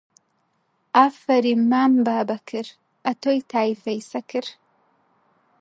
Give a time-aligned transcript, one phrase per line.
[0.95, 2.67] ئافەریم مام بابەکر،
[3.05, 4.45] ئەتۆی تایفەی سەکر